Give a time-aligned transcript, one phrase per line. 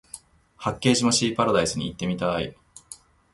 [0.57, 2.57] 八景島シーパラダイスに行ってみたい